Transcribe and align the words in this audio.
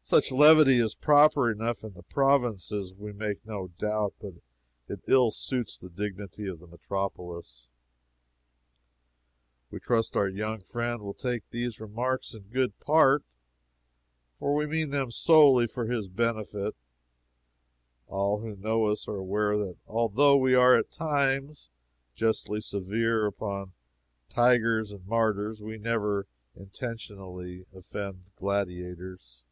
Such 0.00 0.32
levity 0.32 0.78
is 0.80 0.94
proper 0.94 1.50
enough 1.50 1.84
in 1.84 1.92
the 1.92 2.02
provinces, 2.02 2.94
we 2.94 3.12
make 3.12 3.44
no 3.44 3.68
doubt, 3.78 4.14
but 4.18 4.36
it 4.88 5.00
ill 5.06 5.30
suits 5.30 5.78
the 5.78 5.90
dignity 5.90 6.46
of 6.48 6.60
the 6.60 6.66
metropolis. 6.66 7.68
We 9.70 9.80
trust 9.80 10.16
our 10.16 10.26
young 10.26 10.62
friend 10.62 11.02
will 11.02 11.12
take 11.12 11.42
these 11.50 11.78
remarks 11.78 12.32
in 12.32 12.44
good 12.44 12.80
part, 12.80 13.22
for 14.38 14.54
we 14.54 14.64
mean 14.66 14.88
them 14.88 15.10
solely 15.10 15.66
for 15.66 15.84
his 15.84 16.08
benefit. 16.08 16.74
All 18.06 18.40
who 18.40 18.56
know 18.56 18.86
us 18.86 19.08
are 19.08 19.16
aware 19.18 19.58
that 19.58 19.76
although 19.86 20.38
we 20.38 20.54
are 20.54 20.74
at 20.74 20.90
times 20.90 21.68
justly 22.14 22.62
severe 22.62 23.26
upon 23.26 23.74
tigers 24.30 24.90
and 24.90 25.06
martyrs, 25.06 25.60
we 25.62 25.76
never 25.76 26.26
intentionally 26.56 27.66
offend 27.74 28.24
gladiators. 28.36 29.42